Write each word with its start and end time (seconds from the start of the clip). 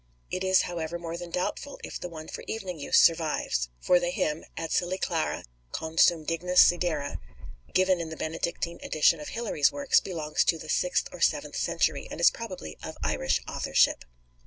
It 0.31 0.43
is, 0.43 0.61
however, 0.61 0.97
more 0.97 1.15
than 1.15 1.29
doubtful 1.29 1.79
if 1.83 1.99
the 1.99 2.09
one 2.09 2.27
for 2.27 2.43
evening 2.47 2.79
use 2.79 2.97
survives; 2.97 3.69
for 3.79 3.99
the 3.99 4.09
hymn, 4.09 4.43
Ad 4.57 4.71
cœli 4.71 4.99
clara 4.99 5.43
non 5.79 5.99
sum 5.99 6.25
dignus 6.25 6.59
sidera, 6.67 7.19
given 7.71 8.01
in 8.01 8.09
the 8.09 8.17
Benedictine 8.17 8.79
edition 8.81 9.19
of 9.19 9.27
Hilary's 9.29 9.71
works, 9.71 9.99
belongs 9.99 10.43
to 10.45 10.57
the 10.57 10.69
sixth 10.69 11.07
or 11.11 11.21
seventh 11.21 11.55
century, 11.55 12.07
and 12.09 12.19
is 12.19 12.31
probably 12.31 12.79
of 12.81 12.97
Irish 13.03 13.41
authorship. 13.47 14.03